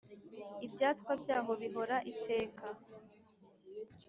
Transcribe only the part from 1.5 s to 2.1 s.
bihora